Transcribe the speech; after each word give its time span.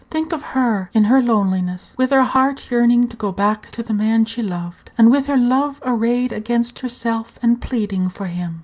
Think 0.09 0.31
of 0.33 0.41
her 0.41 0.89
in 0.95 1.03
her 1.03 1.21
loneliness, 1.21 1.93
with 1.95 2.09
her 2.09 2.23
heart 2.23 2.71
yearning 2.71 3.07
to 3.09 3.15
go 3.15 3.31
back 3.31 3.69
to 3.73 3.83
the 3.83 3.93
man 3.93 4.25
she 4.25 4.41
loved, 4.41 4.89
and 4.97 5.11
with 5.11 5.27
her 5.27 5.37
love 5.37 5.79
arrayed 5.85 6.31
against 6.33 6.79
herself, 6.79 7.37
and 7.43 7.61
pleading 7.61 8.09
for 8.09 8.25
him. 8.25 8.59